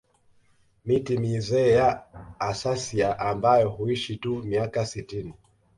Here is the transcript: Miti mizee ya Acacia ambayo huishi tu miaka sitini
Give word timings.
Miti 0.85 1.17
mizee 1.21 1.69
ya 1.77 1.87
Acacia 2.49 3.19
ambayo 3.19 3.69
huishi 3.69 4.15
tu 4.17 4.35
miaka 4.43 4.85
sitini 4.85 5.33